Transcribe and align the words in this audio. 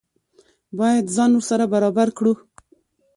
باید 0.79 1.05
ځان 1.15 1.31
ورسره 1.35 1.65
برابر 1.73 2.07
کړو. 2.17 2.33